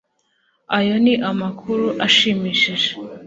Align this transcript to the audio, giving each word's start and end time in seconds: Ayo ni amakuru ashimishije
Ayo 0.77 0.95
ni 1.03 1.13
amakuru 1.29 1.85
ashimishije 2.05 2.89